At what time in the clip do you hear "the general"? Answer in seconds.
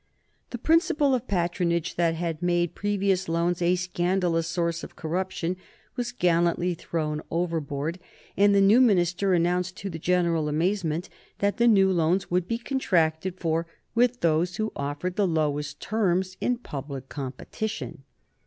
9.91-10.49